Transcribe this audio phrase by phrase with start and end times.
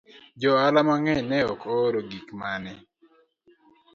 [0.41, 2.73] Joohala mang'eny ne ok ooro gik ma ne